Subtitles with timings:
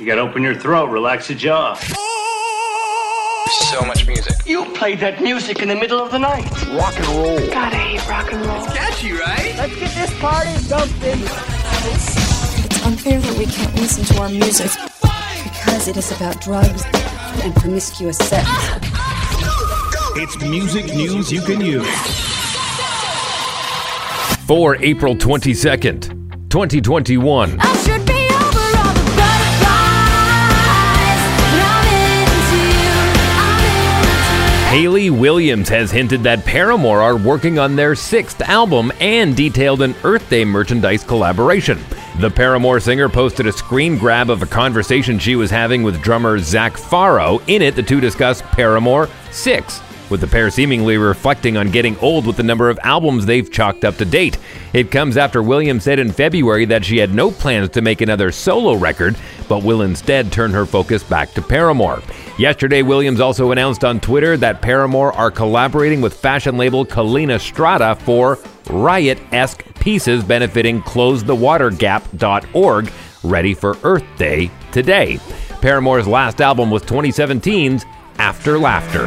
[0.00, 1.74] You gotta open your throat, relax your jaw.
[3.68, 4.34] So much music.
[4.46, 6.50] You played that music in the middle of the night.
[6.68, 7.38] Rock and roll.
[7.48, 8.64] God, I hate rock and roll.
[8.68, 9.54] Catchy, right?
[9.58, 11.20] Let's get this party jumping.
[11.92, 14.70] It's unfair that we can't listen to our music
[15.42, 16.82] because it is about drugs
[17.42, 18.48] and promiscuous sex.
[20.16, 21.86] It's music news you can use.
[24.46, 28.09] For April 22nd, 2021.
[34.70, 39.96] Hayley Williams has hinted that Paramore are working on their sixth album and detailed an
[40.04, 41.76] Earth Day merchandise collaboration.
[42.20, 46.38] The Paramore singer posted a screen grab of a conversation she was having with drummer
[46.38, 47.42] Zac Farro.
[47.48, 52.26] In it, the two discuss Paramore 6, with the pair seemingly reflecting on getting old
[52.26, 54.38] with the number of albums they've chalked up to date.
[54.72, 58.32] It comes after Williams said in February that she had no plans to make another
[58.32, 59.16] solo record,
[59.48, 62.02] but will instead turn her focus back to Paramore.
[62.38, 67.94] Yesterday, Williams also announced on Twitter that Paramore are collaborating with fashion label Collina Strada
[67.96, 75.20] for riot esque pieces benefiting closethewatergap.org, ready for Earth Day today.
[75.60, 77.84] Paramore's last album was 2017's
[78.18, 79.06] After Laughter.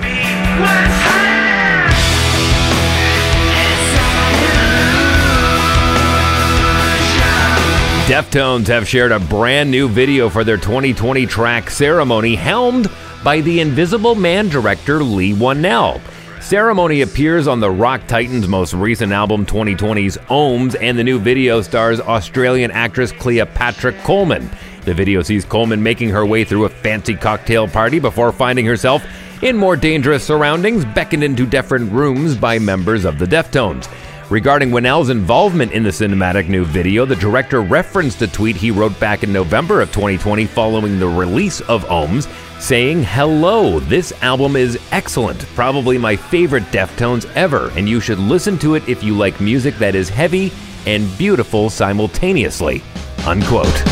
[8.14, 12.88] Deftones have shared a brand new video for their 2020 track Ceremony, helmed
[13.24, 16.00] by the Invisible Man director Leigh Whannell.
[16.40, 21.64] Ceremony appears on the Rock Titans' most recent album, 2020's Ohms, and the new video
[21.64, 24.48] stars Australian actress Cleopatra Coleman.
[24.86, 29.04] The video sees Coleman making her way through a fancy cocktail party before finding herself
[29.42, 33.90] in more dangerous surroundings, beckoned into different rooms by members of the Deftones.
[34.34, 39.00] Regarding Whannell's involvement in the cinematic new video, the director referenced a tweet he wrote
[39.00, 42.28] back in November of 2020 following the release of Ohms,
[42.60, 48.58] saying, Hello, this album is excellent, probably my favorite Deftones ever, and you should listen
[48.58, 50.52] to it if you like music that is heavy
[50.88, 52.82] and beautiful simultaneously.
[53.28, 53.84] Unquote.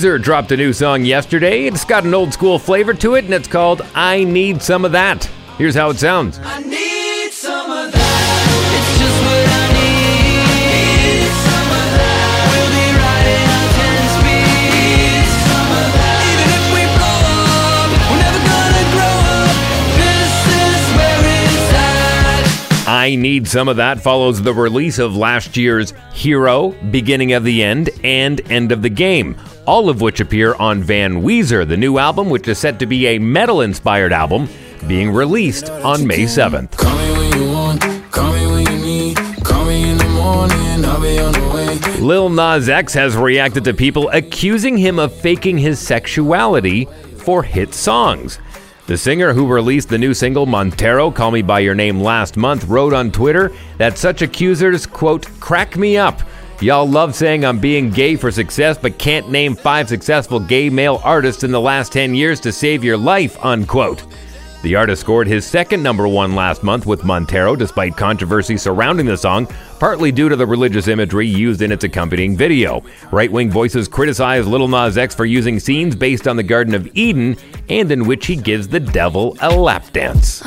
[0.00, 1.66] Weezer dropped a new song yesterday.
[1.66, 4.92] It's got an old school flavor to it, and it's called I Need Some of
[4.92, 5.26] That.
[5.58, 6.40] Here's how it sounds.
[6.42, 8.40] I need some of that.
[8.72, 11.28] It's just what I need.
[11.44, 12.32] Some of that.
[12.48, 15.28] We'll be riding on ten speeds.
[15.52, 16.24] Some of that.
[16.32, 19.52] Even if we blow up, we're never gonna grow up.
[20.00, 20.32] This
[20.64, 22.88] is where it's at.
[22.88, 27.62] I Need Some of That follows the release of last year's Hero, Beginning of the
[27.62, 29.36] End, and End of the Game,
[29.66, 33.06] all of which appear on Van Weezer, the new album, which is set to be
[33.06, 34.48] a metal inspired album,
[34.86, 36.76] being released on May 7th.
[36.76, 39.16] Call me when you want, call me when you need.
[39.44, 42.00] Call me in the morning, I'll be on the way.
[42.00, 46.86] Lil Nas X has reacted to people accusing him of faking his sexuality
[47.18, 48.38] for hit songs.
[48.86, 52.64] The singer who released the new single Montero, Call Me By Your Name last month,
[52.64, 56.22] wrote on Twitter that such accusers, quote, crack me up.
[56.60, 61.00] Y'all love saying I'm being gay for success, but can't name five successful gay male
[61.02, 64.04] artists in the last 10 years to save your life, unquote.
[64.62, 69.16] The artist scored his second number one last month with Montero, despite controversy surrounding the
[69.16, 69.48] song,
[69.78, 72.84] partly due to the religious imagery used in its accompanying video.
[73.10, 76.86] Right wing voices criticize Lil Nas X for using scenes based on the Garden of
[76.92, 77.38] Eden
[77.70, 80.42] and in which he gives the devil a lap dance.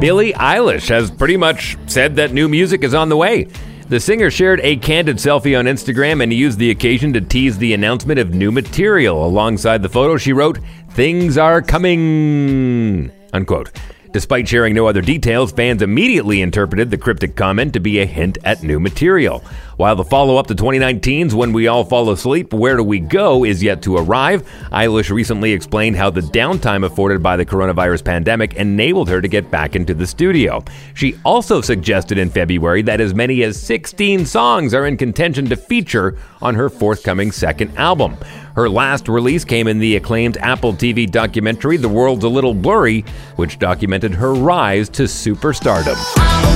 [0.00, 3.48] Billie Eilish has pretty much said that new music is on the way.
[3.90, 7.74] The singer shared a candid selfie on Instagram and used the occasion to tease the
[7.74, 9.26] announcement of new material.
[9.26, 10.58] Alongside the photo, she wrote,
[10.92, 13.72] Things are coming, unquote.
[14.12, 18.38] Despite sharing no other details, fans immediately interpreted the cryptic comment to be a hint
[18.42, 19.44] at new material.
[19.80, 23.46] While the follow up to 2019's When We All Fall Asleep, Where Do We Go
[23.46, 28.52] is yet to arrive, Eilish recently explained how the downtime afforded by the coronavirus pandemic
[28.56, 30.62] enabled her to get back into the studio.
[30.92, 35.56] She also suggested in February that as many as 16 songs are in contention to
[35.56, 38.18] feature on her forthcoming second album.
[38.56, 43.00] Her last release came in the acclaimed Apple TV documentary The World's a Little Blurry,
[43.36, 46.49] which documented her rise to superstardom.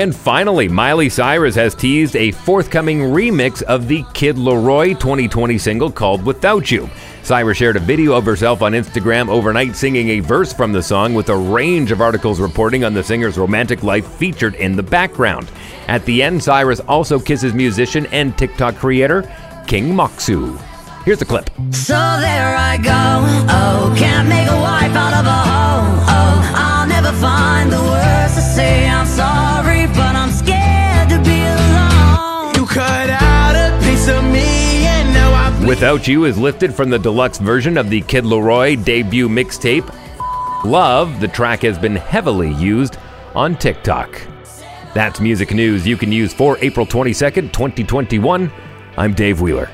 [0.00, 5.90] And finally, Miley Cyrus has teased a forthcoming remix of the Kid LAROI 2020 single
[5.92, 6.88] called Without You.
[7.22, 11.12] Cyrus shared a video of herself on Instagram overnight singing a verse from the song
[11.12, 15.50] with a range of articles reporting on the singer's romantic life featured in the background.
[15.86, 19.30] At the end, Cyrus also kisses musician and TikTok creator
[19.66, 20.56] King Moxu.
[21.04, 21.50] Here's a clip.
[21.72, 22.90] So there I go.
[23.52, 25.40] Oh, can't make a wife out of a.
[26.08, 26.69] Oh, I'll
[27.10, 32.54] never find the words to say I'm sorry, but I'm scared to be alone.
[32.54, 36.90] You cut out a piece of me, and now I Without You is lifted from
[36.90, 39.88] the deluxe version of the Kid LAROI debut mixtape.
[40.64, 42.98] Love, the track has been heavily used
[43.34, 44.26] on TikTok.
[44.94, 48.52] That's music news you can use for April 22nd, 2021.
[48.96, 49.70] I'm Dave Wheeler.